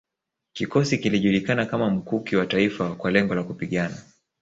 [0.53, 3.97] Kikosi kilijulikana kama Mkuki wa Taifa kwa lengo la kupigana